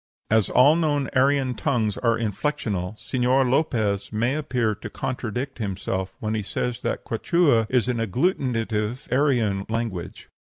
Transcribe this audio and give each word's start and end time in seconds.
As 0.31 0.49
all 0.49 0.75
known 0.75 1.11
Aryan 1.15 1.53
tongues 1.53 1.95
are 1.97 2.17
inflexional, 2.17 2.97
Señor 2.97 3.47
Lopez 3.47 4.11
may 4.11 4.33
appear 4.35 4.73
to 4.73 4.89
contradict 4.89 5.59
himself 5.59 6.15
when 6.19 6.33
he 6.33 6.41
says 6.41 6.81
that 6.81 7.03
Quichua 7.03 7.67
is 7.69 7.87
an 7.87 7.97
agglutinative 7.99 9.01
Aryan 9.13 9.63
language. 9.69 10.29